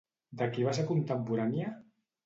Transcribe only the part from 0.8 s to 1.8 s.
contemporània?